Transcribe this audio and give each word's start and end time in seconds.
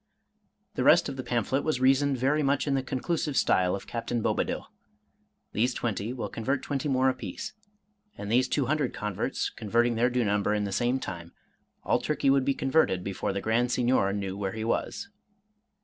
The 0.73 0.83
rest 0.83 1.09
of 1.09 1.15
the 1.15 1.21
pamphlet 1.23 1.63
was 1.63 1.79
reasoned 1.79 2.17
very 2.17 2.41
much 2.41 2.65
in 2.65 2.73
the 2.73 2.81
conclusive 2.81 3.37
style 3.37 3.75
of 3.75 3.85
Captain 3.85 4.23
Bobadil,— 4.23 4.65
these 5.53 5.75
twenty 5.75 6.11
will 6.11 6.27
convert 6.27 6.63
twenty 6.63 6.89
more 6.89 7.07
apiece, 7.07 7.53
and 8.17 8.31
these 8.31 8.47
two 8.47 8.65
hundred 8.65 8.95
converts, 8.95 9.51
converting 9.51 9.93
their 9.93 10.09
due 10.09 10.25
number 10.25 10.55
in 10.55 10.63
the 10.63 10.71
same 10.71 10.99
time, 10.99 11.33
all 11.83 12.01
Turkey 12.01 12.31
would 12.31 12.45
be 12.45 12.55
converted 12.55 13.03
before 13.03 13.31
the 13.31 13.41
Grand 13.41 13.71
Signior 13.71 14.11
knew 14.11 14.35
where 14.35 14.47
187 14.49 14.49
Irish 14.49 14.49
Mystery 14.49 14.49
Stories 14.49 14.57
he 14.57 14.65
was. 15.05 15.09